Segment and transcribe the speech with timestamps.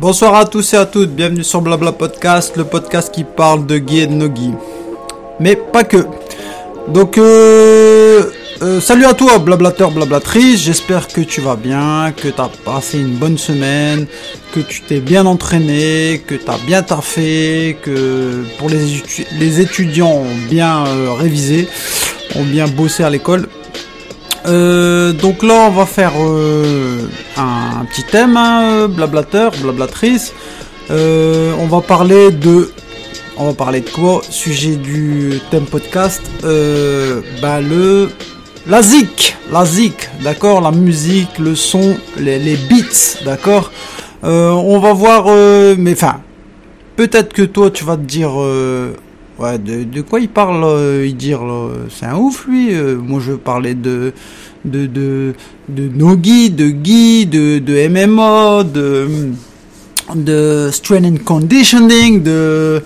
[0.00, 3.76] Bonsoir à tous et à toutes, bienvenue sur Blabla Podcast, le podcast qui parle de
[3.76, 4.50] Guy et de Nogi.
[5.38, 6.06] Mais pas que.
[6.88, 8.22] Donc, euh,
[8.62, 10.62] euh, salut à toi, blablateur, blablatrice.
[10.62, 14.06] J'espère que tu vas bien, que tu as passé une bonne semaine,
[14.54, 19.02] que tu t'es bien entraîné, que tu as bien taffé, que pour les,
[19.38, 21.68] les étudiants ont bien euh, révisé,
[22.36, 23.50] ont bien bossé à l'école.
[24.46, 30.32] Euh, donc là, on va faire euh, un, petit thème, hein, blablateur, blablatrice.
[30.90, 32.70] Euh, on va parler de,
[33.36, 34.22] on va parler de quoi?
[34.28, 36.22] Sujet du thème podcast.
[36.42, 38.10] bah le,
[38.66, 43.70] la zik, la zik, d'accord, la musique, le son, les, les beats, d'accord?
[44.22, 45.26] on va voir,
[45.78, 46.20] mais enfin,
[46.96, 48.32] peut-être que toi, tu vas te dire.
[49.40, 50.66] Ouais, de, quoi il parle,
[51.04, 51.40] il dire,
[51.88, 52.74] c'est un ouf lui.
[52.74, 54.12] moi, je parlais de
[54.64, 55.34] de, de,
[55.68, 59.08] de Nogi, de Guy, de, de MMO, de,
[60.14, 62.82] de Strength and Conditioning, de,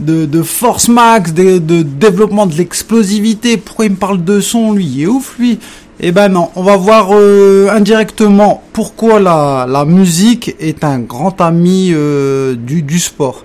[0.00, 3.56] de, de Force Max, de, de développement de l'explosivité.
[3.56, 4.86] Pourquoi il me parle de son, lui?
[4.86, 5.58] Il est ouf, lui.
[5.98, 11.40] Eh ben non, on va voir euh, indirectement pourquoi la, la musique est un grand
[11.40, 13.42] ami euh, du, du sport.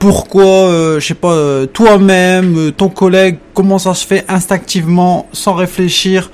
[0.00, 6.30] Pourquoi, euh, je sais pas, toi-même, ton collègue, comment ça se fait instinctivement, sans réfléchir,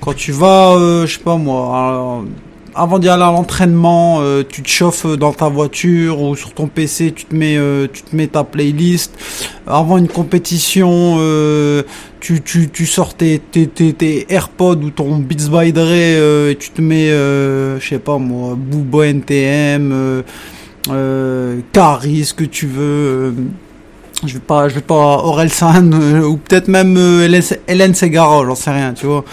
[0.00, 2.24] quand tu vas, euh, je sais pas moi,
[2.74, 6.68] avant d'y aller à l'entraînement, euh, tu te chauffes dans ta voiture ou sur ton
[6.68, 9.12] PC, tu te mets, euh, tu te mets ta playlist.
[9.66, 11.18] Avant une compétition,
[12.20, 16.70] tu, tu, tu sors tes, tes, tes, AirPods ou ton Beats by Dre et tu
[16.70, 20.22] te mets, je sais pas moi, Booba NTM,
[20.88, 23.34] euh, ce que tu veux
[24.24, 26.96] je vais pas je vais pas Aurel San ou peut-être même
[27.68, 29.24] Hélène Segara j'en sais rien tu vois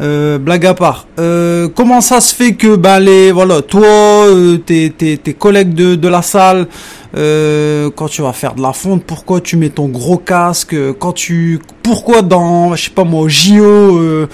[0.00, 1.06] euh, blague à part.
[1.18, 3.86] Euh, comment ça se fait que ben les voilà toi
[4.26, 6.68] euh, tes, tes, tes collègues de, de la salle
[7.16, 11.12] euh, quand tu vas faire de la fonte pourquoi tu mets ton gros casque quand
[11.12, 14.26] tu pourquoi dans je sais pas moi JO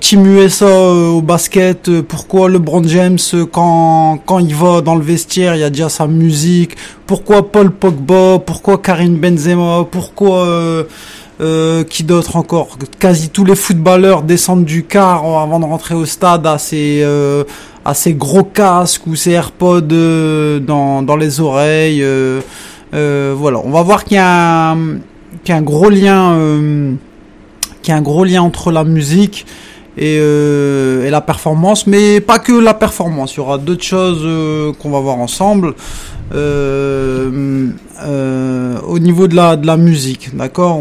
[0.00, 3.18] Team USA au basket pourquoi LeBron James
[3.50, 6.76] quand quand il va dans le vestiaire il y a déjà sa musique
[7.06, 10.86] pourquoi Paul Pogba pourquoi Karim Benzema pourquoi
[11.42, 12.78] euh, qui d'autre encore?
[13.00, 17.42] Quasi tous les footballeurs descendent du car avant de rentrer au stade à ces, euh,
[17.84, 22.04] à ces gros casques ou ces AirPods euh, dans, les oreilles.
[22.92, 24.98] voilà, on va voir qu'il y a un,
[25.44, 26.36] qu'il y a un gros lien,
[27.82, 29.46] qu'il y a un gros lien entre la musique
[29.96, 33.34] et, et, la performance, mais pas que la performance.
[33.34, 35.74] Il y aura d'autres choses qu'on va voir ensemble.
[36.34, 37.68] Euh,
[38.04, 40.80] euh, au niveau de la de la musique, d'accord?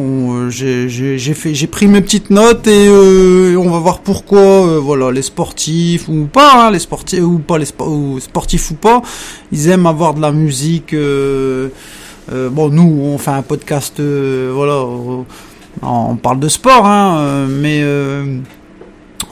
[0.49, 0.87] J'ai
[1.33, 5.21] fait j'ai pris mes petites notes et euh, on va voir pourquoi euh, voilà les
[5.21, 9.01] sportifs ou pas hein, les sportifs ou pas les sportifs ou pas,
[9.51, 10.95] ils aiment avoir de la musique.
[10.95, 14.85] bon nous on fait un podcast voilà
[15.81, 17.83] on parle de sport hein, mais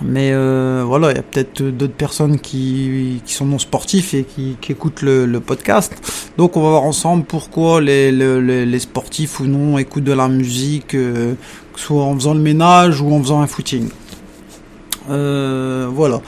[0.02, 4.58] mais euh, voilà, il y a peut-être d'autres personnes qui, sont non sportifs et qui,
[4.70, 5.94] écoutent le, podcast.
[6.38, 11.34] Donc on va voir ensemble pourquoi les, sportifs ou non écoutent de la musique, euh,
[11.76, 13.90] soit en faisant le ménage ou en faisant un footing.
[15.10, 16.22] Euh, voilà.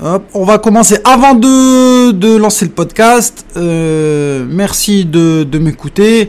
[0.00, 3.44] Hop, on va commencer avant de, de lancer le podcast.
[3.56, 6.28] Merci de m'écouter.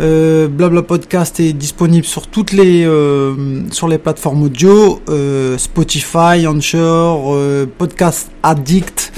[0.00, 3.34] Euh, Blabla Podcast est disponible sur toutes les euh,
[3.72, 9.12] sur les plateformes audio, euh, Spotify, Anchor, euh, Podcast Addict,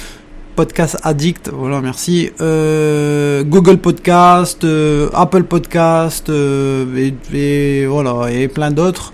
[0.57, 4.67] Podcast Addict, voilà merci, Google Podcast,
[5.13, 9.13] Apple Podcast et, et, voilà et plein d'autres.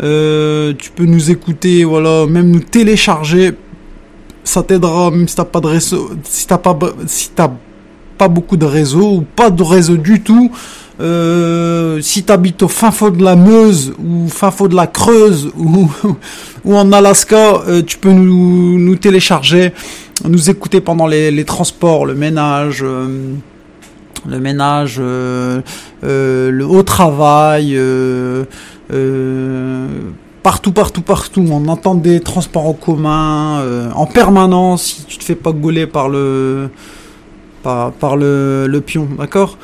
[0.00, 3.52] tu peux nous écouter, voilà, même nous télécharger.
[4.42, 6.76] Ça t'aidera même si t'as pas de réseau, si t'as pas
[7.06, 7.50] si t'as
[8.18, 10.50] pas beaucoup de réseau ou pas de réseau du tout.
[11.00, 14.86] Euh, si tu habites au fin fond de la Meuse ou fin fond de la
[14.86, 15.90] Creuse ou,
[16.64, 19.72] ou en Alaska, euh, tu peux nous, nous télécharger,
[20.28, 23.32] nous écouter pendant les, transports, le ménage, euh,
[24.26, 25.60] le ménage, euh,
[26.02, 27.78] le haut travail,
[30.42, 31.44] partout, partout, partout.
[31.50, 36.08] On entend des transports en commun en permanence si tu te fais pas gauler par
[36.08, 36.70] le
[37.64, 39.56] par, par le, le pion, d'accord?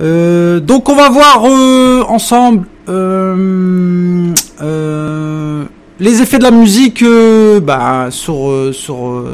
[0.00, 4.32] Euh, donc on va voir euh, ensemble euh,
[5.98, 7.04] les effets de la musique
[7.62, 9.24] bah, sur sur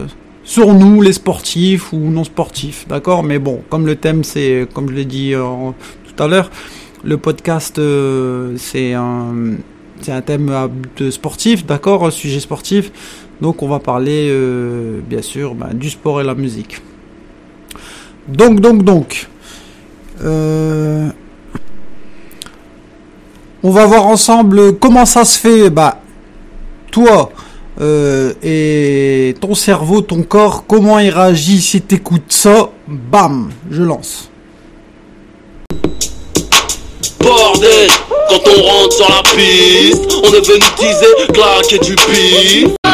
[0.43, 3.22] sur nous les sportifs ou non sportifs, d'accord?
[3.22, 6.50] Mais bon, comme le thème c'est comme je l'ai dit tout à l'heure,
[7.02, 7.81] le podcast
[8.56, 9.56] c'est un
[10.08, 10.52] un thème
[10.96, 12.90] de sportif, d'accord, sujet sportif.
[13.40, 14.34] Donc on va parler
[15.08, 16.81] bien sûr ben, du sport et la musique.
[18.28, 19.28] Donc donc donc.
[20.22, 21.12] On
[23.70, 25.70] va voir ensemble comment ça se fait.
[25.70, 26.00] Bah,
[26.90, 27.31] toi,
[27.81, 34.31] euh, et ton cerveau, ton corps, comment il réagit si t'écoutes ça, bam, je lance.
[37.20, 37.90] Bordel,
[38.28, 42.94] quand on rentre sur la piste, on est venu teaser, claquer du pif.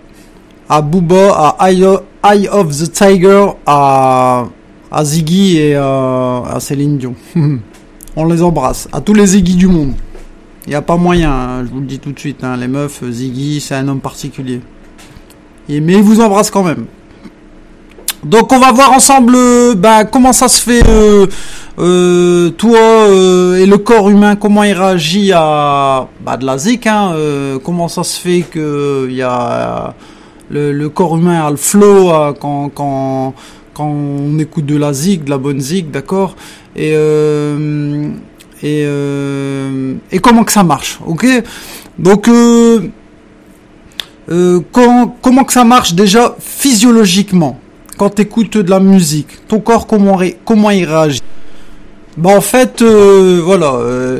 [0.71, 4.45] à Booba, à Eye of the Tiger, à,
[4.89, 7.13] à Ziggy et à, Céline Dion.
[8.15, 8.87] On les embrasse.
[8.93, 9.91] À tous les Ziggy du monde.
[10.65, 12.41] Il n'y a pas moyen, hein, je vous le dis tout de suite.
[12.45, 14.61] Hein, les meufs, Ziggy, c'est un homme particulier.
[15.67, 16.85] Mais il vous embrasse quand même.
[18.23, 21.25] Donc on va voir ensemble euh, bah, comment ça se fait euh,
[21.79, 26.87] euh, toi euh, et le corps humain, comment il réagit à bah, de la zik,
[26.87, 29.95] hein, euh, comment ça se fait que il y a
[30.51, 33.33] le, corps humain a le flow quand, quand,
[33.73, 36.35] quand on écoute de la zik, de la bonne zik, d'accord
[36.75, 36.93] et,
[38.63, 38.87] et,
[40.11, 41.25] et comment que ça marche, ok
[41.97, 42.29] Donc
[44.71, 47.59] comment que ça marche déjà physiologiquement
[48.01, 51.21] quand tu écoutes de la musique, ton corps comment, comment il réagit?
[52.17, 53.75] Bah en fait, euh, voilà.
[53.75, 54.19] Euh,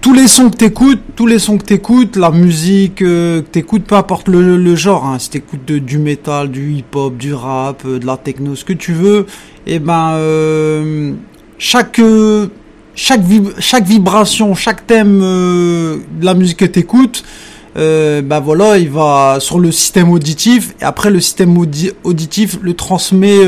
[0.00, 3.84] tous les sons que t'écoutes, tous les sons que t'écoutes, la musique euh, que t'écoutes,
[3.84, 8.16] peu importe le, genre, hein, si t'écoutes du métal, du hip-hop, du rap, de la
[8.16, 9.26] techno, ce que tu veux,
[9.66, 10.16] et eh ben
[11.58, 12.00] chaque
[12.94, 17.22] chaque vibration, chaque thème de la musique que t'écoutes,
[17.76, 21.56] euh, ben voilà, il va sur le système auditif et après le système
[22.04, 23.38] auditif le transmet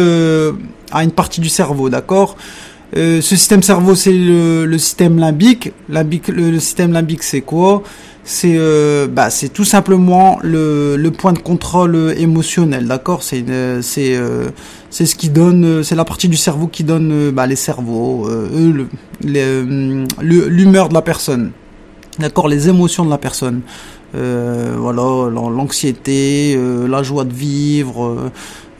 [0.92, 2.36] à une partie du cerveau, d'accord?
[2.94, 5.72] Euh, ce système cerveau, c'est le, système limbique.
[5.88, 7.82] limbique le, système limbique, c'est quoi?
[8.24, 13.22] C'est euh, bah, c'est tout simplement le, le point de contrôle émotionnel, d'accord?
[13.22, 13.44] C'est
[13.80, 14.50] c'est euh,
[14.90, 18.28] c'est ce qui donne, c'est la partie du cerveau qui donne bah, les cerveaux,
[19.22, 21.50] l'humeur de la personne,
[22.18, 22.46] d'accord?
[22.46, 23.62] Les émotions de la personne.
[24.12, 26.56] voilà, l'anxiété,
[26.88, 28.30] la joie de vivre,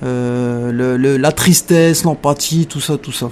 [0.03, 3.31] le, la tristesse, l'empathie, tout ça, tout ça.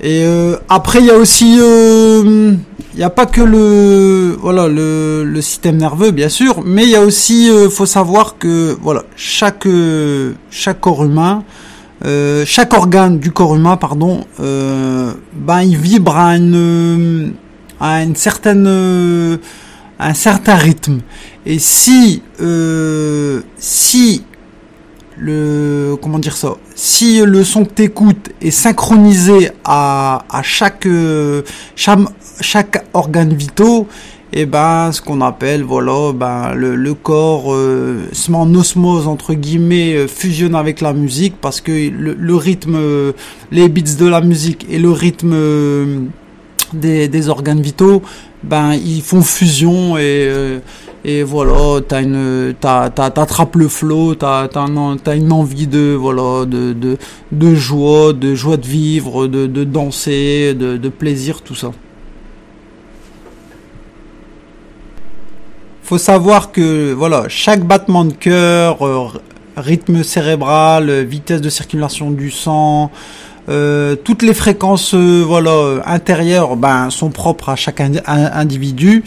[0.00, 2.54] Et euh, après, il y a aussi, euh,
[2.92, 6.90] il n'y a pas que le, voilà, le, le, système nerveux, bien sûr, mais il
[6.90, 9.66] y a aussi, euh, faut savoir que, voilà, chaque,
[10.50, 11.42] chaque corps humain,
[12.44, 17.32] chaque organe du corps humain, pardon, ben il vibre à une,
[17.80, 18.68] à une certaine,
[19.98, 21.00] un certain rythme.
[21.44, 22.22] Et si,
[23.58, 24.22] si
[25.18, 30.88] le comment dire ça si le son que t'écoutes est synchronisé à, à chaque,
[31.76, 31.98] chaque
[32.40, 33.86] chaque organe vitaux
[34.32, 38.54] et eh ben ce qu'on appelle voilà ben le, le corps euh, se met en
[38.54, 43.12] osmose entre guillemets euh, fusionne avec la musique parce que le, le rythme euh,
[43.50, 46.00] les beats de la musique et le rythme euh,
[46.74, 48.02] des, des organes vitaux
[48.42, 50.60] ben ils font fusion et
[51.04, 55.96] et voilà t'as une t'attrapes le flow t'as t'as une envie de
[57.54, 61.70] joie de joie de vivre de, danser de, de plaisir tout ça.
[65.82, 69.06] Faut savoir que voilà chaque battement de cœur euh,
[69.56, 72.90] rythme cérébral vitesse de circulation du sang
[73.48, 79.02] euh, toutes les fréquences euh, voilà intérieures ben sont propres à chaque individu.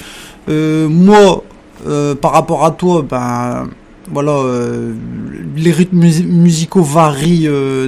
[0.48, 1.44] Moi
[1.88, 3.68] euh, par rapport à toi, ben
[4.12, 4.94] voilà, euh,
[5.56, 7.88] les rythmes musicaux varient euh,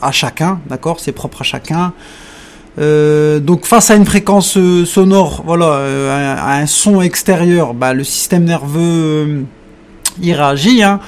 [0.00, 1.92] à chacun, d'accord, c'est propre à chacun.
[2.78, 9.44] donc face à une fréquence sonore, voilà, à, un son extérieur, ben, le système nerveux
[10.20, 10.82] il réagit.
[10.82, 11.00] Hein.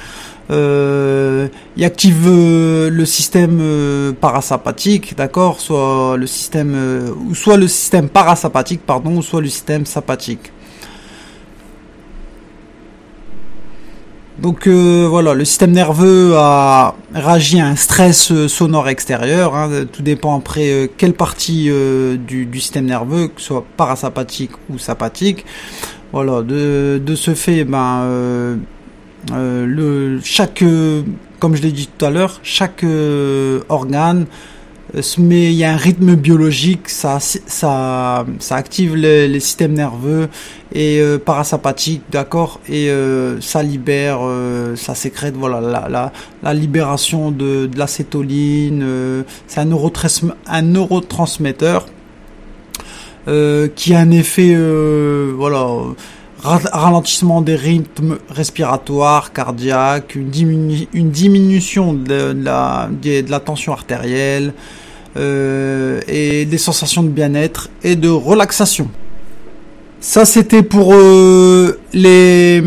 [0.49, 6.75] il active le système parasympathique, d'accord, soit le système,
[7.33, 10.51] soit le système parasympathique, pardon, soit le système sympathique.
[14.39, 19.55] Donc euh, voilà, le système nerveux a réagi à un stress euh, sonore extérieur.
[19.55, 21.69] Hein, tout dépend après euh, quelle partie
[22.27, 25.45] du, système nerveux, que ce soit parasympathique ou sympathique.
[26.11, 28.57] Voilà, de, de ce fait, ben
[29.31, 30.63] le chaque,
[31.39, 32.85] comme je l'ai dit tout à l'heure, chaque
[33.69, 34.25] organe
[35.17, 40.29] mais il y a un rythme biologique, ça, ça, ça active les, systèmes nerveux
[40.73, 46.53] et euh, parasympathiques, d'accord, et euh, ça libère, euh, ça sécrète, voilà, la, la, la
[46.53, 48.85] libération de, de l'acétoline.
[49.47, 49.69] c'est un,
[50.47, 51.85] un neurotransmetteur
[53.75, 54.55] qui a un effet,
[55.35, 55.65] voilà
[56.45, 64.53] ralentissement des rythmes respiratoires, cardiaques, une, une diminution de, la, de, la, tension artérielle
[65.17, 68.89] euh, et des sensations de bien-être et de relaxation.
[70.07, 72.61] Ça c'était pour euh, les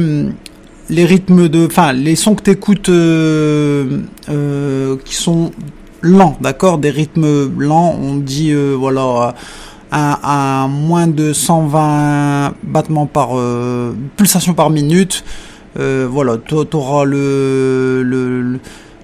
[0.91, 5.53] les rythmes de, enfin les sons que t'écoutes euh, euh, qui sont
[6.01, 7.97] lents, d'accord, des rythmes lents.
[8.03, 9.35] On dit voilà
[9.93, 13.31] à, moins de 120 battements par
[14.17, 15.23] pulsation par minute.
[15.77, 18.59] Voilà, tu auras le, le,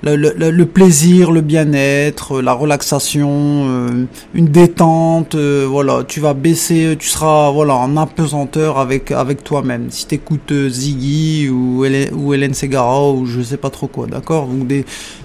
[0.04, 5.34] le, plaisir, le bien-être, la relaxation, euh, une détente.
[5.34, 9.12] voilà, tu vas baisser, tu seras voilà en apesanteur avec
[9.44, 9.86] toi-même.
[9.90, 14.66] Si t'écoutes Ziggy ou Hélène, ou Segara ou je sais pas trop quoi, d'accord, donc
[14.66, 14.84] des,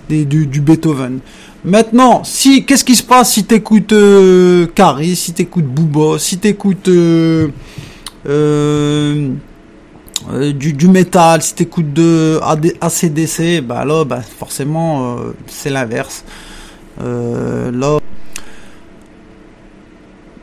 [0.10, 1.20] du, Beethoven.
[1.66, 6.88] Maintenant, si qu'est-ce qui se passe si t'écoutes euh, Carrie, si t'écoutes Booba, si t'écoutes
[6.88, 7.50] euh,
[10.32, 12.40] euh, euh, du, métal, si t'écoutes de
[12.82, 16.24] ACDC, bah là, bah forcément, euh, c'est l'inverse.
[17.00, 18.00] là,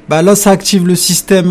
[0.09, 1.50] bah là, ça active le système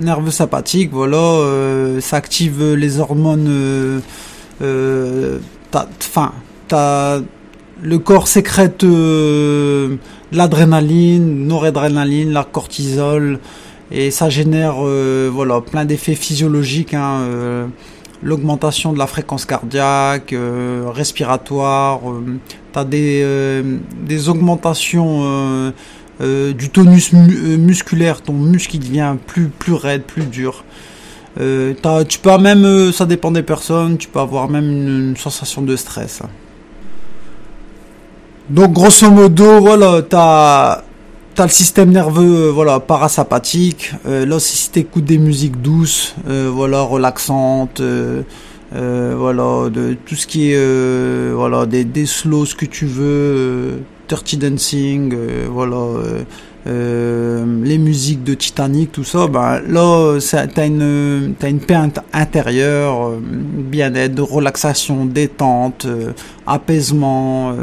[0.00, 4.02] nerveux sympathique, voilà, ça active les hormones.
[7.82, 9.96] Le corps sécrète euh,
[10.32, 13.38] l'adrénaline, noradrénaline, la cortisol,
[13.90, 16.94] et ça génère euh, voilà plein d'effets physiologiques.
[16.94, 17.66] Hein, euh,
[18.22, 22.00] L'augmentation de la fréquence cardiaque, euh, respiratoire,
[22.72, 23.62] tu as des,
[24.02, 25.72] des augmentations
[26.18, 30.64] du tonus musculaire, ton muscle qui devient plus, plus raide, plus dur.
[31.36, 35.76] tu peux même, ça dépend des personnes, tu peux avoir même une, une sensation de
[35.76, 36.22] stress.
[38.48, 40.85] Donc grosso modo, voilà, t'as
[41.38, 43.92] as le système nerveux, euh, voilà, parasympathique.
[44.06, 47.82] Euh, là, si t'écoutes des musiques douces, euh, voilà, relaxantes,
[48.72, 55.14] voilà, de tout ce qui est, voilà, des, des slows, que tu veux, dirty dancing,
[55.50, 56.00] voilà.
[56.66, 60.18] les musiques de Titanic, tout ça, ben là,
[60.54, 61.78] t'as une, t'as une paix
[62.12, 65.86] intérieure, bien-être, relaxation, détente,
[66.46, 67.54] apaisement.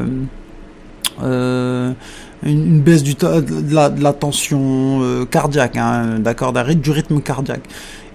[2.45, 7.21] Euh, une, baisse du de, la, de la tension euh, cardiaque, hein, d'accord, du rythme
[7.21, 7.63] cardiaque.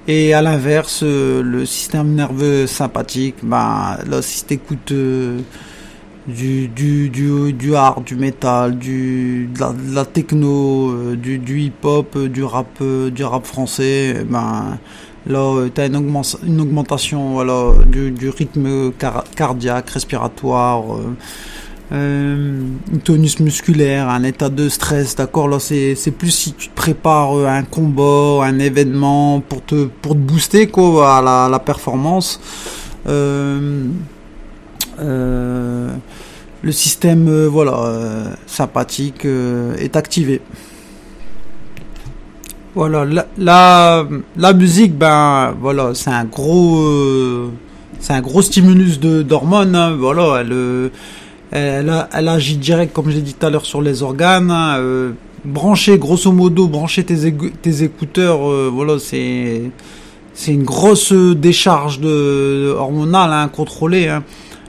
[0.06, 7.52] Et à l'inverse, euh, le système nerveux sympathique, ben là, si t'écoutes du, du, du,
[7.52, 13.44] du hard, du metal, du, de la, techno, du, du hip-hop, du rap, du rap
[13.44, 14.78] français, ben
[15.26, 15.96] là, t'as une,
[16.46, 18.92] une augmentation, voilà, du, du rythme
[19.36, 21.16] cardiaque, respiratoire euh,
[21.90, 27.36] une tonus musculaire, un état de stress, d'accord Là, c'est plus si tu te prépares
[27.36, 32.40] euh, un combat, un événement pour te pour te booster quoi à la, performance.
[33.06, 33.86] Euh,
[35.00, 35.88] euh,
[36.60, 40.40] le système euh, voilà sympathique est activé.
[42.74, 47.50] Voilà, la, la, la musique, ben voilà, c'est un gros,
[47.98, 49.74] c'est un gros stimulus de d'hormones.
[49.74, 50.90] Hein, voilà, elle
[51.50, 54.50] elle, agit direct, comme je l'ai dit tout à l'heure, sur les organes.
[54.50, 55.12] Hein, euh,
[55.44, 59.70] brancher, grosso modo, brancher tes, écouteurs, euh, voilà, c'est
[60.46, 64.08] une grosse décharge de hormonale hein, contrôlée.
[64.08, 64.24] Hein.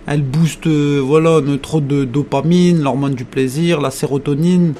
[0.08, 4.74] Elle booste, euh, voilà, notre de dopamine, l'hormone du plaisir, la sérotonine.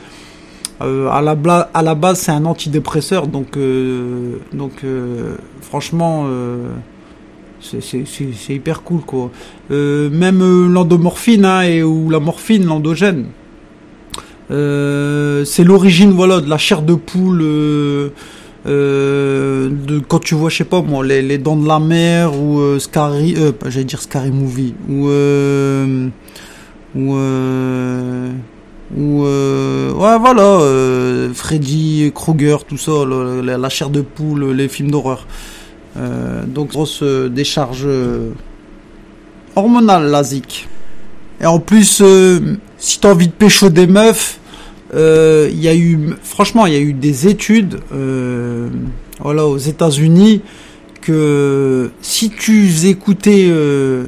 [0.82, 3.58] Euh, à, la base, c'est un antidépresseur, donc
[4.54, 4.86] donc
[5.62, 6.26] franchement
[7.62, 9.32] c'est hyper cool quoi.
[9.72, 13.28] Euh, même euh, l'endomorphine hein, et ou la morphine, l'endogène.
[14.52, 18.10] Euh, c'est l'origine voilà de la chair de poule euh,
[18.66, 22.36] euh, de quand tu vois je sais pas moi les, les dents de la mer
[22.36, 23.36] ou euh, Scary
[23.68, 25.08] j'allais dire Scary Movie ou
[26.96, 27.16] ou
[28.98, 33.06] ou ouais voilà Freddy Krueger tout ça
[33.44, 35.28] la, la, chair de poule les films d'horreur
[36.00, 37.88] euh, donc grosse décharge
[39.56, 40.68] hormonal la zik.
[41.42, 44.40] Et en plus, euh, si t'as envie de pécho des meufs,
[44.94, 48.70] euh, il y a eu, franchement, il y a eu des études, euh,
[49.20, 50.42] voilà, aux États-Unis,
[51.02, 54.06] que si tu écoutais euh,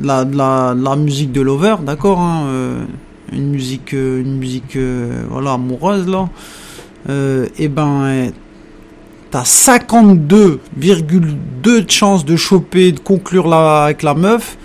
[0.00, 2.84] la, la, musique de Lover, d'accord, hein, euh,
[3.32, 6.28] une musique, euh, une musique, euh, voilà, amoureuse là,
[7.10, 8.30] euh, et ben,
[9.32, 11.20] t'as 52,2
[11.62, 14.58] de chances de choper, de conclure avec la meuf,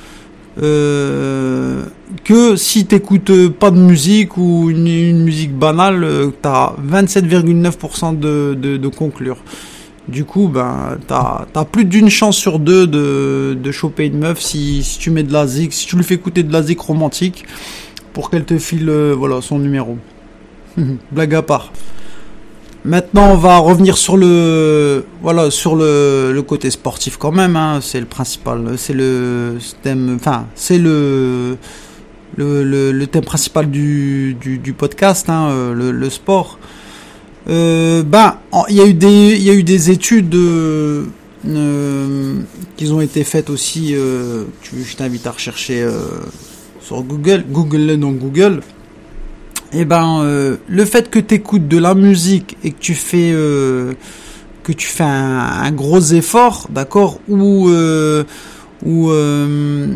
[0.61, 1.85] euh,
[2.25, 9.37] que si t'écoutes pas de musique ou une, musique banale, euh, t'as 27,9% de, conclure.
[10.09, 14.39] Du coup, ben, t'as as plus d'une chance sur deux de, de choper une meuf
[14.41, 16.79] si, si tu mets de la zik, si tu lui fais écouter de la zik
[16.81, 17.45] romantique
[18.11, 19.97] pour qu'elle te file, euh, voilà, son numéro.
[21.11, 21.71] Blague à part.
[22.85, 27.55] Maintenant, on va revenir sur le, voilà, sur le, le côté sportif quand même.
[27.57, 31.57] Hein, c'est le principal, c'est le thème, enfin, c'est le,
[32.37, 34.37] le, le, le thème principal du,
[34.77, 36.59] podcast, hein, le, le sport.
[37.49, 41.05] Euh, ben, en- il y a eu des, il y a eu des études euh,
[41.47, 42.35] euh,
[42.77, 43.93] qui ont été faites aussi.
[43.95, 45.85] Je t'invite à rechercher
[46.81, 48.61] sur Google, Google dans Google.
[49.73, 53.31] Et ben, euh, le fait que tu écoutes de la musique et que tu fais
[53.33, 53.93] euh,
[54.63, 58.23] que tu fais un, gros effort, d'accord, ou euh,
[58.85, 59.87] ou euh,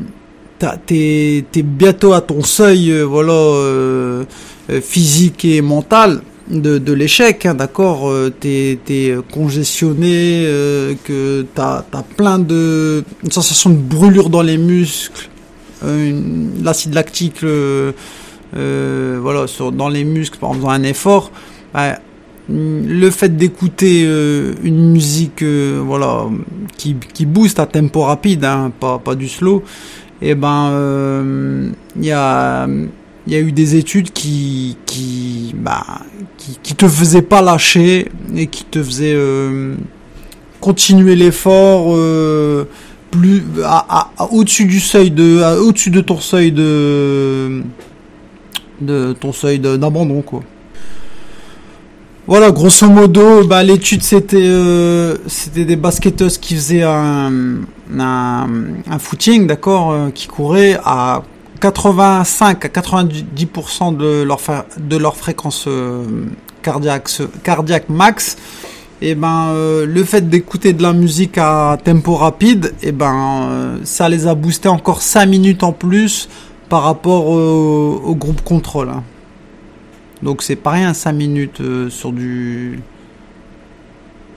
[0.60, 4.24] t'as- t'es bientôt à ton seuil, voilà,
[4.82, 8.78] physique et mental de, l'échec, hein, d'accord, t'es
[9.34, 10.46] congestionné,
[11.04, 15.30] que t'as as plein de une sensation de brûlure dans les muscles,
[16.63, 17.44] l'acide lactique.
[18.55, 21.31] Euh, voilà, dans les muscles en faisant un effort,
[21.74, 21.98] bah,
[22.50, 26.25] le fait d'écouter euh, une musique euh, voilà
[26.77, 29.63] qui, qui booste à tempo rapide, hein, pas, pas du slow,
[30.22, 32.67] et ben euh, il y a
[33.27, 35.84] il y a eu des études qui qui bah
[36.38, 39.15] qui, te faisaient pas lâcher et qui te faisaient
[40.60, 41.96] continuer l'effort
[43.11, 43.44] plus
[44.31, 47.61] au-dessus du seuil de au-dessus de ton seuil de
[48.81, 50.41] de ton seuil d'abandon quoi.
[52.27, 57.61] Voilà, grosso modo, bah, l'étude c'était euh, c'était des basketteuses qui faisaient un
[58.00, 61.24] un, footing, d'accord, euh, qui couraient à
[61.59, 64.39] 85 à 90% de leur
[64.77, 66.03] de fréquence euh,
[66.61, 67.09] cardiaque
[67.44, 68.37] cardiaque max.
[69.03, 73.77] Et ben euh, le fait d'écouter de la musique à tempo rapide, et ben euh,
[73.83, 76.29] ça les a boostés encore 5 minutes en plus
[76.72, 78.88] par rapport au, groupe contrôle.
[78.88, 79.03] hein.
[80.24, 82.79] Donc c'est pas rien 5 minutes euh, sur du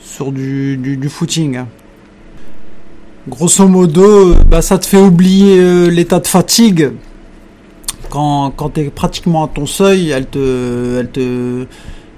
[0.00, 1.58] sur du, du, footing.
[1.58, 1.68] hein.
[3.28, 6.90] Grosso modo, euh, bah, ça te fait oublier euh, l'état de fatigue.
[8.10, 11.66] Quand, quand tu es pratiquement à ton seuil, elle te, elle te,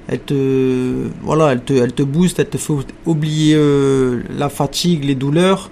[0.09, 2.73] elle te, voilà, elle te, elle te booste, elle te fait
[3.05, 3.55] oublier
[4.31, 5.71] la fatigue, les douleurs.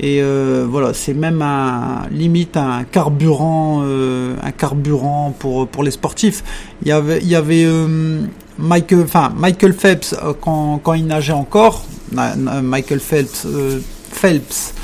[0.00, 5.90] Et euh, voilà, c'est même un limite un carburant, euh, un carburant pour pour les
[5.90, 6.42] sportifs.
[6.82, 8.22] Il y avait, il y avait euh,
[8.58, 11.84] Michael, enfin Michael Phelps euh, quand quand il nageait encore.
[12.12, 14.74] Michael Phelps, euh, Phelps.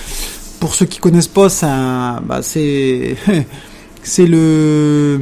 [0.61, 3.17] Pour ceux qui connaissent pas, c'est bah c'est
[4.03, 5.21] c'est le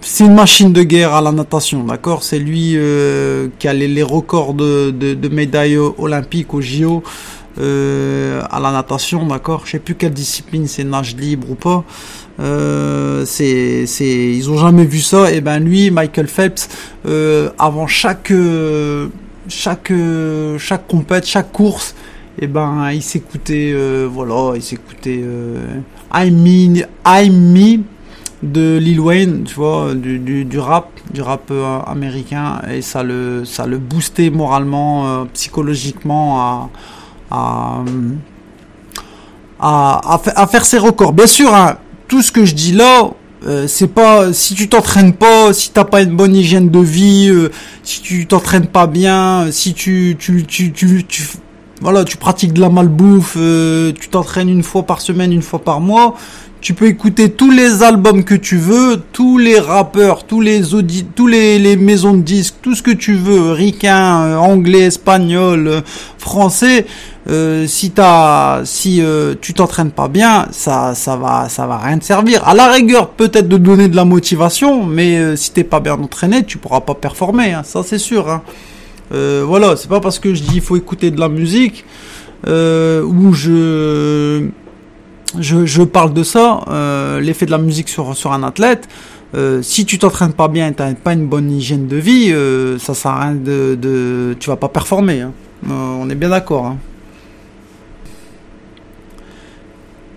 [0.00, 2.22] c'est une machine de guerre à la natation, d'accord?
[2.22, 7.02] C'est lui euh, qui a les, les records de, de, de médailles olympiques au JO
[7.58, 11.84] euh, à la natation, d'accord Je sais plus quelle discipline, c'est nage libre ou pas.
[12.40, 15.30] Euh, c'est, c'est, ils ont jamais vu ça.
[15.32, 16.68] Et ben lui, Michael Phelps,
[17.06, 19.08] euh, avant chaque, euh,
[19.48, 21.94] chaque, euh, chaque compète, chaque course,
[22.40, 25.58] et ben il s'écoutait, euh, voilà, il s'écoutait euh,
[26.14, 27.82] I'm Me, I'm Me
[28.42, 31.52] de Lil Wayne, tu vois, du, du, du rap, du rap
[31.86, 36.70] américain, et ça le, ça le boostait moralement, euh, psychologiquement à,
[37.32, 37.84] à,
[39.60, 41.12] à, à, fa- à faire ses records.
[41.12, 41.76] Bien sûr, hein,
[42.08, 43.10] tout ce que je dis là,
[43.46, 47.28] euh, c'est pas si tu t'entraînes pas, si t'as pas une bonne hygiène de vie,
[47.30, 47.50] euh,
[47.82, 51.22] si tu t'entraînes pas bien, si tu tu tu tu, tu
[51.80, 55.58] voilà, tu pratiques de la malbouffe, euh, tu t'entraînes une fois par semaine, une fois
[55.58, 56.14] par mois,
[56.60, 61.06] tu peux écouter tous les albums que tu veux, tous les rappeurs, tous les audits,
[61.16, 65.82] tous les, les maisons de disques, tout ce que tu veux, ricain, euh, anglais, espagnol,
[66.18, 66.86] français.
[67.28, 71.98] Euh, si t'as, si euh, tu t'entraînes pas bien, ça, ça va, ça va rien
[71.98, 72.46] te servir.
[72.46, 75.94] À la rigueur, peut-être de donner de la motivation, mais euh, si t'es pas bien
[75.94, 77.52] entraîné, tu pourras pas performer.
[77.52, 78.28] hein, ça c'est sûr.
[78.28, 78.42] Hein.
[79.14, 81.84] Euh, voilà, c'est pas parce que je dis il faut écouter de la musique
[82.44, 84.48] ou je
[85.38, 86.60] je, parle de ça,
[87.20, 88.88] l'effet de la musique sur, sur un athlète.
[89.62, 92.94] Si tu t'entraînes pas bien, tu n'as pas une bonne hygiène de vie, euh, ça
[92.94, 95.20] sert à rien de, de, tu vas pas performer.
[95.20, 95.32] Hein.
[95.70, 96.74] on est bien d'accord.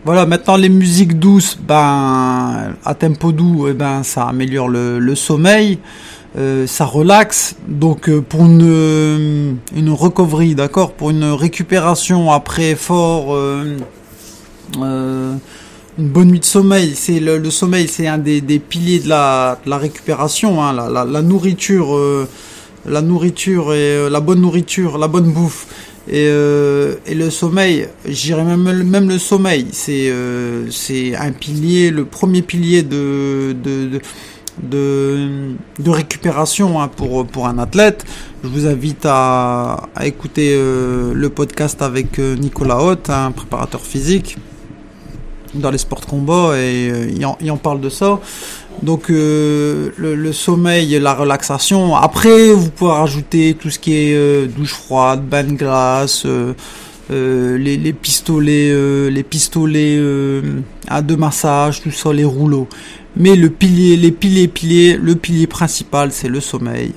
[0.05, 5.79] Voilà, maintenant les musiques douces, ben à tempo doux, eh ben ça améliore le, sommeil,
[6.37, 7.55] euh, ça relaxe.
[7.67, 13.77] Donc euh, pour une une recovery, d'accord, pour une récupération après effort, euh,
[14.77, 15.39] une
[15.97, 20.63] bonne nuit de sommeil, c'est le, sommeil, c'est un des, piliers de la, récupération.
[20.63, 21.99] Hein, la, nourriture,
[22.85, 25.65] la nourriture et la bonne nourriture, la bonne bouffe
[26.07, 30.69] et, euh, et le sommeil, j'irais même, même le sommeil, c'est euh,
[31.17, 34.01] un pilier, le premier pilier de, de, de
[34.61, 38.05] de, récupération hein, pour, pour un athlète.
[38.43, 43.81] Je vous invite à, à écouter euh, le podcast avec euh, Nicolas Haute, un préparateur
[43.81, 44.37] physique
[45.53, 48.19] dans les sports combat, et euh, il en, il, en, parle de ça.
[48.83, 51.95] Donc euh, le, sommeil, la relaxation.
[51.95, 56.53] Après, vous pouvez rajouter tout ce qui est euh, douche froide, bain de glace, euh,
[57.09, 59.99] les, les, pistolets, les pistolets
[60.87, 62.67] à deux massages, tout ça, les rouleaux.
[63.17, 66.91] Mais le pilier, les piliers, piliers, le pilier principal, c'est le sommeil.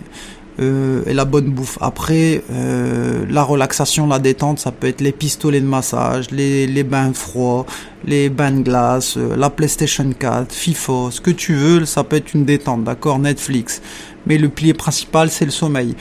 [0.60, 1.78] Euh, et la bonne bouffe.
[1.80, 6.82] Après, euh, la relaxation, la détente, ça peut être les pistolets de massage, les, les
[6.82, 7.64] bains froids,
[8.04, 12.16] les bains de glace, euh, la PlayStation 4, FIFA, ce que tu veux, ça peut
[12.16, 13.80] être une détente, d'accord Netflix.
[14.26, 15.94] Mais le pilier principal, c'est le sommeil.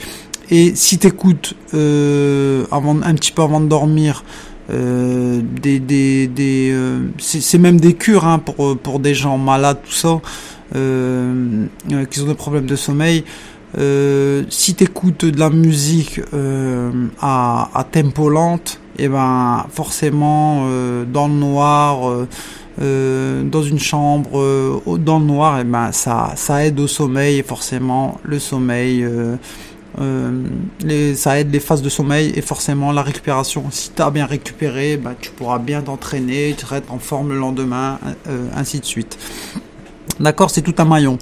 [0.50, 4.24] Et si t'écoutes euh, avant, un petit peu avant de dormir,
[4.70, 6.74] euh, des, des, des
[7.18, 10.20] c'est même des cures hein, pour pour des gens malades, tout ça,
[10.72, 13.24] qui ont des problèmes de sommeil.
[13.76, 20.64] Euh, si tu écoutes de la musique euh, à, tempo lente, et eh ben forcément
[20.66, 22.26] euh, dans le noir,
[22.80, 27.42] dans une chambre dans le noir, et eh ben ça ça aide au sommeil et
[27.42, 29.06] forcément le sommeil.
[31.14, 33.64] Ça aide les phases de sommeil et forcément la récupération.
[33.70, 37.38] Si tu as bien récupéré, ben, tu pourras bien t'entraîner, tu seras en forme le
[37.38, 37.98] lendemain,
[38.54, 39.18] ainsi de suite.
[40.20, 41.18] D'accord, c'est tout un maillon.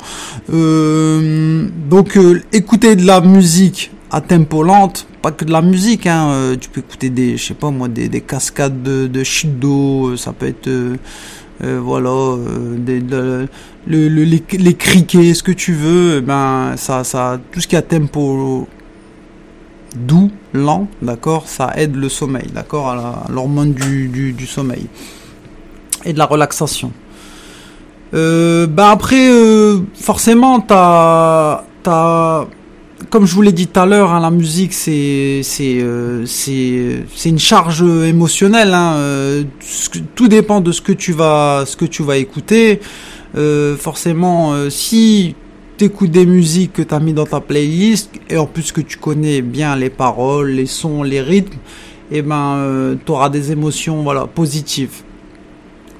[0.52, 6.06] Euh, donc, euh, écouter de la musique à tempo lente, pas que de la musique,
[6.06, 9.24] hein, euh, tu peux écouter des, je sais pas moi, des, des cascades de, de
[9.24, 10.70] shido, ça peut être,
[11.60, 12.38] voilà,
[13.86, 18.66] les, criquets, ce que tu veux, eh ben ça, ça, tout ce qui a tempo
[19.94, 24.86] doux, lent, d'accord, ça aide le sommeil, d'accord, à l'hormone du sommeil
[26.06, 26.92] et de la relaxation.
[28.16, 32.46] Euh, bah après, euh, forcément, t'as, t'as,
[33.10, 37.04] comme je vous l'ai dit tout à l'heure, hein, la musique c'est c'est euh, c'est
[37.14, 38.72] c'est une charge émotionnelle.
[38.72, 39.44] Hein,
[40.14, 42.80] tout dépend de ce que tu vas ce que tu vas écouter.
[43.78, 45.34] Forcément, si
[45.76, 49.42] t'écoutes des musiques que t'as mis dans ta playlist et en plus que tu connais
[49.42, 51.58] bien les paroles, les sons, les rythmes,
[52.10, 55.02] et eh ben t'auras des émotions voilà positives,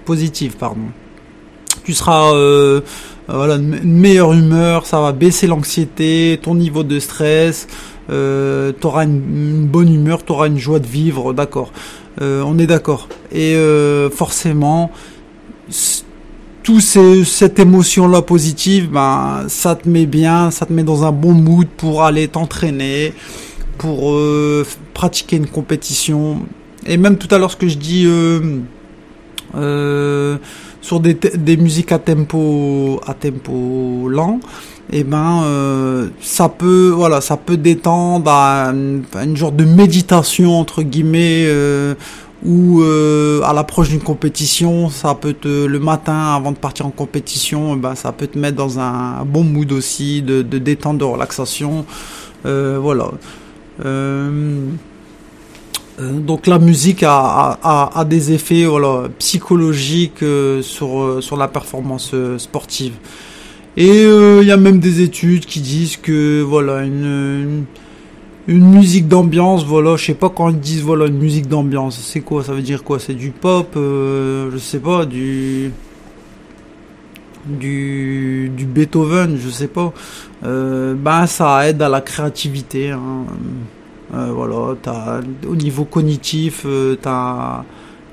[0.07, 0.89] positives pardon
[1.87, 2.81] tu seras euh,
[3.29, 7.69] voilà une meilleure humeur, ça va baisser l'anxiété, ton niveau de stress,
[8.11, 11.73] euh, tu auras une, bonne humeur, tu auras une joie de vivre, d'accord.
[12.21, 13.09] Euh, on est d'accord.
[13.31, 14.91] Et euh, forcément,
[16.65, 21.05] tout ces, cette émotion là positive, ben ça te met bien, ça te met dans
[21.05, 23.15] un bon mood pour aller t'entraîner,
[23.79, 26.41] pour euh, pratiquer une compétition.
[26.85, 28.59] Et même tout à l'heure ce que je dis euh,
[29.55, 30.37] euh,
[30.87, 34.39] sur des, des musiques à tempo à tempo lent
[34.93, 40.61] et eh ben euh, ça peut voilà ça peut détendre à une, genre de méditation
[40.61, 41.95] entre guillemets euh,
[42.45, 44.89] ou euh, à l'approche d'une compétition.
[44.89, 48.39] Ça peut te le matin avant de partir en compétition eh ben ça peut te
[48.39, 51.85] mettre dans un bon mood aussi de, de détente de relaxation.
[52.45, 53.11] Voilà
[55.99, 62.39] donc la musique a, des effets voilà, psychologiques euh, sur, euh, sur la performance euh,
[62.39, 62.95] sportive.
[63.79, 67.65] Et il euh, y a même des études qui disent que voilà une,
[68.47, 72.45] musique d'ambiance, voilà, je sais pas quand ils disent voilà une musique d'ambiance, c'est quoi
[72.45, 72.99] Ça veut dire quoi?
[72.99, 75.73] C'est du pop, je sais pas, du
[77.47, 79.93] du, du Beethoven, je sais pas.
[80.43, 82.91] ben ça aide à la créativité.
[82.91, 83.25] Hein.
[84.17, 86.97] Euh, voilà, as, au niveau cognitif, euh,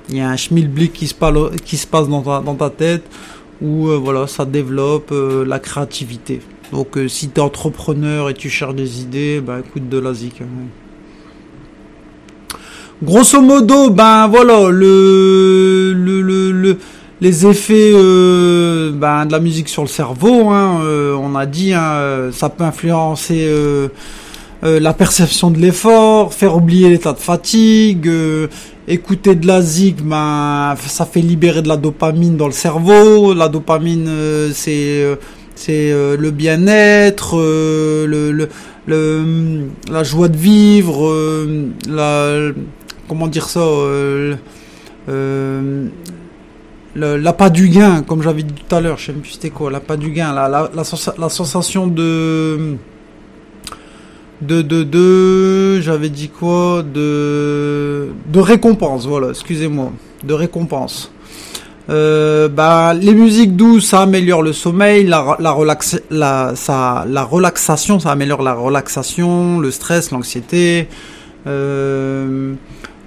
[0.10, 2.70] il y a un schmilblick qui se, passe, qui se passe dans ta, dans ta
[2.70, 3.04] tête
[3.62, 6.42] où euh, voilà, ça développe la créativité.
[6.74, 10.42] Donc si tu es entrepreneur et tu cherches des idées, bah écoute de la zik.
[10.42, 10.48] Hein.
[13.02, 16.78] grosso modo, ben voilà, le, le, le,
[17.22, 20.82] les effets ben, de la musique sur le cerveau, hein,
[21.18, 23.48] on a dit, hein, ça peut influencer
[24.64, 28.10] la perception de l'effort, faire oublier l'état de fatigue,
[28.88, 33.34] écouter de la zig, ben, ça fait libérer de la dopamine dans le cerveau.
[33.34, 34.10] La dopamine,
[34.54, 35.18] c'est
[35.56, 38.32] c'est le bien-être, le,
[38.88, 41.46] le, la joie de vivre,
[41.90, 42.54] la
[43.08, 44.36] comment dire ça, euh,
[45.10, 45.88] euh,
[46.96, 49.98] l'appât du gain, comme j'avais dit tout à l'heure, je sais plus c'était quoi, l'appât
[49.98, 52.78] du gain, la, la, la, sensation de
[54.42, 59.92] de de, de j'avais dit quoi de de récompense voilà excusez-moi
[60.24, 61.12] de récompense
[61.90, 67.24] euh, bah les musiques douces ça améliore le sommeil la la relax la ça la
[67.24, 70.88] relaxation ça améliore la relaxation le stress l'anxiété
[71.46, 72.54] euh,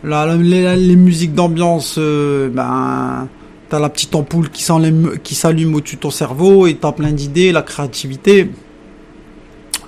[0.05, 3.29] les, musiques d'ambiance, euh, ben,
[3.69, 7.63] t'as la petite ampoule qui s'allume au-dessus de ton cerveau et t'as plein d'idées, la
[7.63, 8.51] créativité.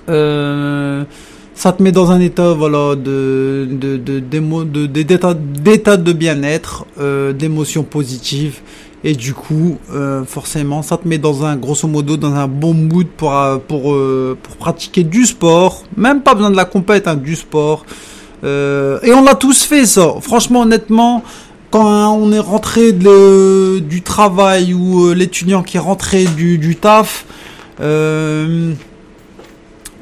[0.09, 1.03] Euh,
[1.53, 3.67] ça te met dans un état voilà de
[4.87, 8.59] d'état d'état de bien-être euh, d'émotions positives.
[9.03, 12.73] Et du coup euh, forcément ça te met dans un grosso modo dans un bon
[12.73, 13.33] mood pour
[13.67, 13.97] pour
[14.41, 15.83] pour pratiquer du sport.
[15.97, 17.85] Même pas besoin de la compète hein, du sport.
[18.43, 20.13] Et on l'a tous fait ça.
[20.21, 21.23] Franchement, honnêtement,
[21.71, 27.25] quand on est rentré du travail ou l'étudiant qui est rentré du, taf,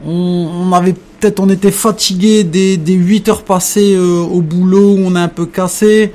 [0.06, 5.20] on, avait peut-être on était fatigué des, des 8 heures passées au boulot on est
[5.20, 6.14] un peu cassé.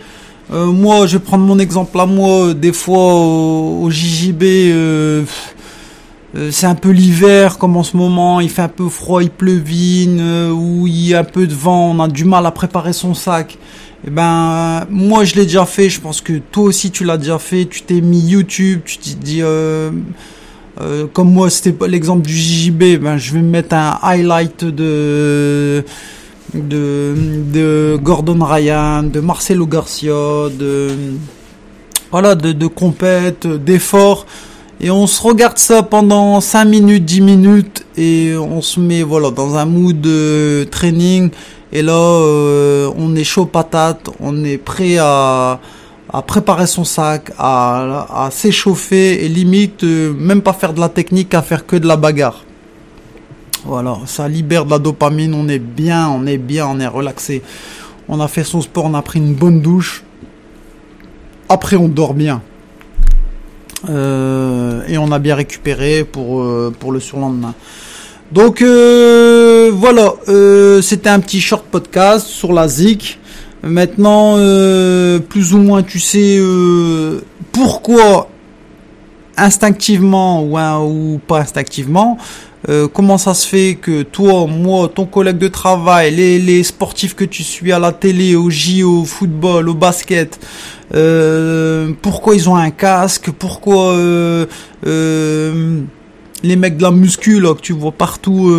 [0.51, 2.55] moi, je vais prendre mon exemple à moi.
[2.55, 4.42] Des fois au, au JJB
[6.35, 9.31] euh, c'est un peu l'hiver comme en ce moment, il fait un peu froid, il
[9.31, 12.51] pleuvine, euh, ou il y a un peu de vent, on a du mal à
[12.51, 13.59] préparer son sac.
[14.07, 17.38] Eh ben moi je l'ai déjà fait, je pense que toi aussi tu l'as déjà
[17.38, 19.42] fait, tu t'es mis YouTube, tu t'es dit
[20.83, 25.85] euh, comme moi c'était l'exemple du JJB, ben je vais mettre un highlight de
[26.55, 27.14] de
[27.53, 30.88] de Gordon Ryan, de Marcelo Garcia, de
[32.11, 34.27] voilà de compète, d'efforts
[34.83, 39.31] et on se regarde ça pendant 5 minutes, 10 minutes et on se met voilà
[39.31, 41.31] dans un mood de training.
[41.73, 45.61] Et là euh, on est chaud patate, on est prêt à,
[46.12, 50.88] à préparer son sac, à, à s'échauffer et limite euh, même pas faire de la
[50.88, 52.44] technique, à faire que de la bagarre.
[53.64, 57.42] Voilà, ça libère de la dopamine, on est bien, on est bien, on est relaxé.
[58.09, 60.03] On a fait son sport, on a pris une bonne douche.
[61.48, 62.42] Après on dort bien.
[63.88, 67.55] Euh, et on a bien récupéré pour, euh, pour le surlendemain.
[68.33, 70.14] Donc euh, voilà,
[70.83, 73.18] c'était un petit short podcast sur la ZIC.
[73.62, 74.37] Maintenant,
[75.29, 76.40] plus ou moins, tu sais
[77.53, 78.29] pourquoi
[79.37, 82.18] instinctivement ou, ou pas instinctivement,
[82.92, 87.25] comment ça se fait que toi, moi, ton collègue de travail, les, les sportifs que
[87.25, 90.40] tu suis à la télé, au J, au football, au basket,
[90.94, 94.46] euh, pourquoi ils ont un casque, pourquoi euh,
[94.87, 95.81] euh,
[96.42, 98.53] les mecs de la muscu que tu vois partout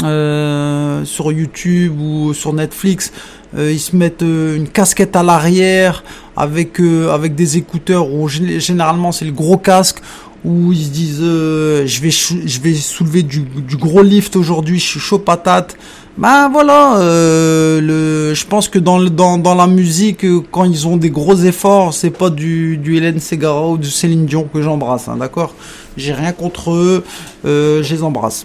[0.00, 3.12] sur YouTube ou sur Netflix,
[3.56, 6.04] ils se mettent une casquette à l'arrière
[6.36, 9.98] avec avec des écouteurs ou généralement c'est le gros casque
[10.44, 14.86] où ils se disent je vais je vais soulever du, du gros lift aujourd'hui, je
[14.86, 15.76] suis chaud patate.
[16.18, 20.86] Ben voilà, euh, le, je pense que dans, dans, dans la musique, euh, quand ils
[20.86, 24.60] ont des gros efforts, c'est pas du, du Hélène Segara ou du Céline Dion que
[24.60, 25.54] j'embrasse, hein, d'accord?
[25.96, 27.02] J'ai rien contre eux,
[27.46, 28.44] euh, je les embrasse.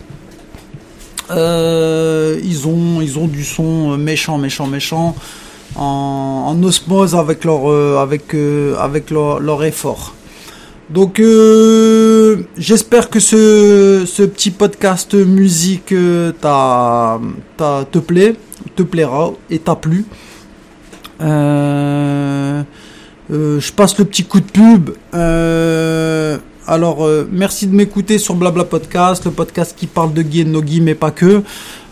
[1.29, 5.15] Euh, ils ont ils ont du son méchant, méchant, méchant,
[5.75, 8.35] en, osmose avec leur euh, avec
[8.79, 10.13] avec leur, effort.
[10.89, 17.19] Donc euh, j'espère que ce, ce, petit podcast musique euh, t'a,
[17.91, 18.35] te plaît,
[18.75, 20.05] te plaira et t'a plu.
[21.19, 22.63] Euh,
[23.29, 24.91] je passe le petit coup de pub.
[26.67, 30.81] Alors merci de m'écouter sur Blabla Podcast, le podcast qui parle de Guy et Nogi
[30.81, 31.41] mais pas que.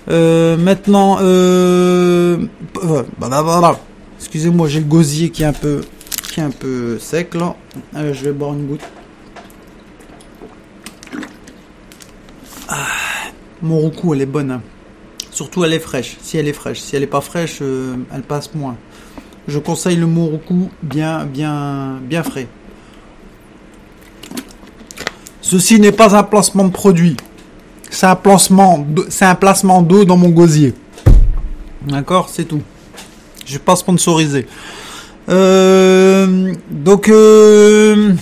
[0.08, 1.18] maintenant,
[4.20, 5.54] excusez-moi, j'ai le gosier qui est un
[6.52, 7.56] peu sec là.
[7.94, 8.82] je vais boire une goutte.
[12.68, 12.76] Ah,
[13.62, 14.52] mon roucou, elle est bonne.
[14.52, 14.62] Hein.
[15.32, 16.18] Surtout, elle est fraîche.
[16.22, 16.80] Si elle est fraîche.
[16.80, 18.76] Si elle est pas fraîche, euh, elle passe moins.
[19.48, 22.48] Je conseille le Moroku bien, bien, bien frais.
[25.46, 27.16] Ceci n'est pas un placement de produit.
[27.92, 28.80] C'est un placement,
[29.84, 30.74] d'eau dans mon gosier.
[31.86, 32.64] D'accord, c'est tout.
[33.46, 34.48] Je vais pas sponsoriser.
[35.30, 38.16] Euh, donc euh,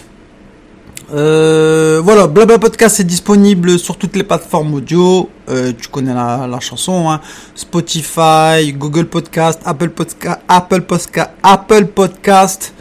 [1.13, 5.29] euh, voilà, Blabla Podcast est disponible sur toutes les plateformes audio.
[5.47, 7.21] Tu connais la, la chanson, hein.
[7.55, 12.73] Spotify, Google Podcast, Apple Podcast, Apple Podcast, Apple Podcast.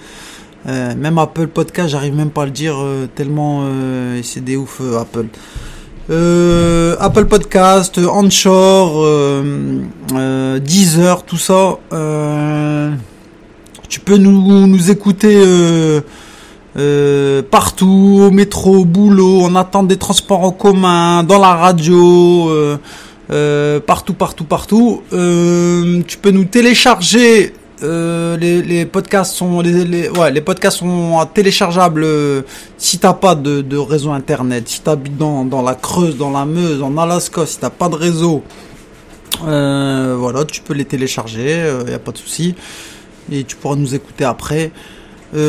[0.67, 4.57] Euh, même Apple Podcast, j'arrive même pas à le dire euh, tellement euh, c'est des
[4.57, 5.27] ouf Apple.
[7.01, 9.07] Apple Podcast, Onshore,
[10.61, 11.79] Deezer, tout ça.
[13.89, 15.43] Tu peux nous, nous écouter
[17.51, 22.51] partout, au métro, au boulot, on attend des transports en commun, dans la radio,
[23.87, 25.03] partout, partout, partout.
[25.11, 27.55] Tu peux nous télécharger.
[27.83, 32.43] Euh, les, podcasts sont les, ouais les podcasts sont téléchargeables euh,
[32.79, 36.83] si t'as pas de, réseau internet si t'habites dans dans la Creuse dans la Meuse
[36.83, 38.43] en Alaska si t'as pas de réseau
[39.47, 42.55] euh, voilà tu peux les télécharger euh, y a pas de souci
[43.31, 44.73] et tu pourras nous écouter après.
[45.33, 45.41] Donc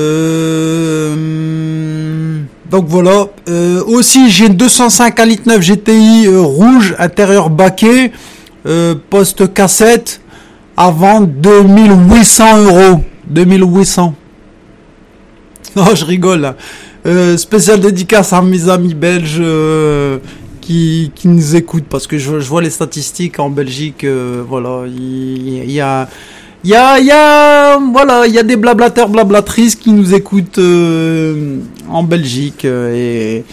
[2.87, 3.27] voilà.
[3.87, 8.11] Aussi, j'ai une 205 à litre 9 GTI rouge, intérieur baquet,
[9.09, 10.21] poste cassette,
[10.77, 13.01] vendre 2800 euros.
[13.27, 14.13] 2800.
[15.75, 16.55] Non, je rigole.
[17.05, 20.19] Euh, spécial dédicace à mes amis belges euh,
[20.61, 24.03] qui, qui nous écoutent parce que je, je vois les statistiques en Belgique.
[24.03, 26.07] euh, voilà, il y, a
[26.63, 30.59] il y a, y a, voilà, il y a des blablateurs, blablatrices qui nous écoutent
[30.59, 31.57] euh,
[31.89, 33.43] en Belgique et,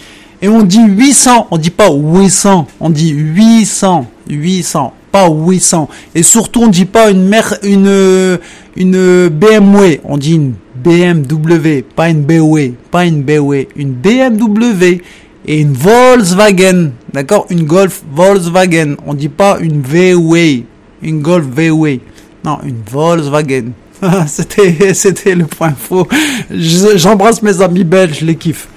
[0.41, 5.89] et on dit 800, on dit pas 800, on dit 800, 800, pas 800.
[6.15, 8.39] Et surtout, on dit pas une mer, une,
[8.75, 15.01] une BMW, on dit une BMW, pas une BMW, pas une BMW, une BMW
[15.45, 18.95] et une Volkswagen, d'accord, une Golf Volkswagen.
[19.05, 20.63] On dit pas une VW,
[21.01, 21.99] une Golf VW.
[22.45, 23.71] Non, une Volkswagen.
[24.27, 26.07] c'était, c'était le point faux.
[26.49, 28.67] Je- J'embrasse mes amis belges, je les kiffe.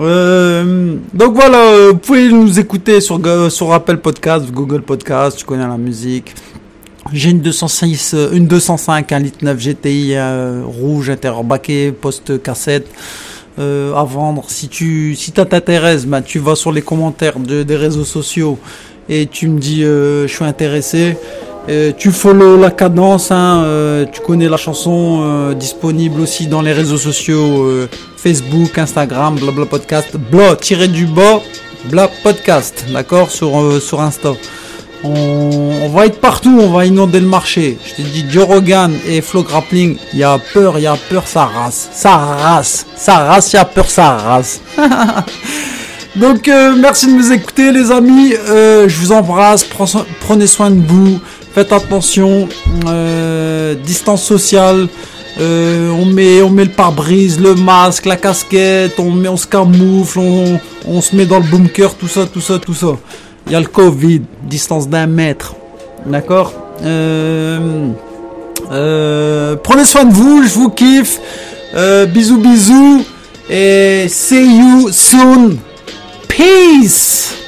[0.00, 5.44] Euh, donc voilà, euh, vous pouvez nous écouter sur, sur Apple Podcast, Google Podcast, tu
[5.44, 6.34] connais la musique.
[7.12, 12.42] J'ai une 206, euh, une 205, un litre 9 GTI euh, rouge, intérieur baquet, poste
[12.42, 12.88] cassette
[13.56, 14.46] à vendre.
[14.48, 18.58] Si tu si bah, tu vas sur les commentaires de, des réseaux sociaux
[19.08, 21.16] et tu me dis je suis intéressé.
[21.66, 26.74] Tu follow la cadence, hein, euh, tu connais la chanson, euh, disponible aussi dans les
[26.74, 31.40] réseaux sociaux euh, Facebook, Instagram, blabla podcast, bla tiré du bas,
[31.86, 34.32] bla podcast, d'accord, sur euh, sur Insta.
[35.04, 37.78] On, on va être partout, on va inonder le marché.
[37.82, 40.96] Je te dis, Joe Rogan et Flow Grappling, il y a peur, il y a
[41.08, 44.60] peur, ça race, ça race, ça race, il y a peur, ça race.
[46.16, 49.66] Donc euh, merci de nous écouter les amis, je vous embrasse,
[50.20, 51.20] prenez soin de vous,
[51.54, 52.48] faites attention,
[52.88, 54.88] euh, distance sociale,
[55.40, 60.20] euh, on met le pare-brise, le masque, la casquette, on se camoufle,
[60.86, 62.96] on, se met dans le bunker, tout ça, tout ça, tout ça.
[63.46, 65.54] Il y a le Covid, distance d'un mètre,
[66.06, 66.52] d'accord?
[66.82, 67.58] Euh,
[69.62, 71.20] Prenez soin de vous, je vous kiffe,
[72.08, 73.04] bisous bisous.
[73.50, 75.58] Et see you soon.
[76.28, 77.43] Peace